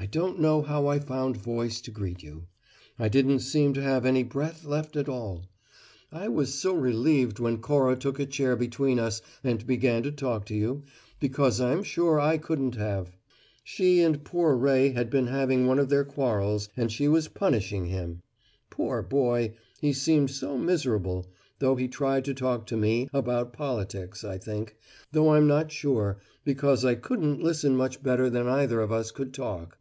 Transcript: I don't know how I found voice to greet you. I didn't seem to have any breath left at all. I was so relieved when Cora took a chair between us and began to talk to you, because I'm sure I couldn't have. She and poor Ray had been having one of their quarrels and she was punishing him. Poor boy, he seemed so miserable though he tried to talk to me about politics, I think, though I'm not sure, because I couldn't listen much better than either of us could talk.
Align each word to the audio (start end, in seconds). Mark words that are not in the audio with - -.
I 0.00 0.06
don't 0.06 0.38
know 0.38 0.62
how 0.62 0.86
I 0.86 1.00
found 1.00 1.36
voice 1.36 1.80
to 1.80 1.90
greet 1.90 2.22
you. 2.22 2.46
I 3.00 3.08
didn't 3.08 3.40
seem 3.40 3.74
to 3.74 3.82
have 3.82 4.06
any 4.06 4.22
breath 4.22 4.64
left 4.64 4.94
at 4.94 5.08
all. 5.08 5.46
I 6.12 6.28
was 6.28 6.54
so 6.54 6.72
relieved 6.72 7.40
when 7.40 7.58
Cora 7.58 7.96
took 7.96 8.20
a 8.20 8.24
chair 8.24 8.54
between 8.54 9.00
us 9.00 9.20
and 9.42 9.66
began 9.66 10.04
to 10.04 10.12
talk 10.12 10.46
to 10.46 10.54
you, 10.54 10.84
because 11.18 11.60
I'm 11.60 11.82
sure 11.82 12.20
I 12.20 12.38
couldn't 12.38 12.76
have. 12.76 13.16
She 13.64 14.00
and 14.00 14.22
poor 14.22 14.54
Ray 14.54 14.90
had 14.90 15.10
been 15.10 15.26
having 15.26 15.66
one 15.66 15.80
of 15.80 15.88
their 15.88 16.04
quarrels 16.04 16.68
and 16.76 16.92
she 16.92 17.08
was 17.08 17.26
punishing 17.26 17.86
him. 17.86 18.22
Poor 18.70 19.02
boy, 19.02 19.54
he 19.80 19.92
seemed 19.92 20.30
so 20.30 20.56
miserable 20.56 21.26
though 21.58 21.74
he 21.74 21.88
tried 21.88 22.24
to 22.26 22.34
talk 22.34 22.66
to 22.66 22.76
me 22.76 23.10
about 23.12 23.52
politics, 23.52 24.22
I 24.22 24.38
think, 24.38 24.76
though 25.10 25.30
I'm 25.34 25.48
not 25.48 25.72
sure, 25.72 26.18
because 26.44 26.84
I 26.84 26.94
couldn't 26.94 27.42
listen 27.42 27.76
much 27.76 28.00
better 28.00 28.30
than 28.30 28.46
either 28.46 28.80
of 28.80 28.92
us 28.92 29.10
could 29.10 29.34
talk. 29.34 29.74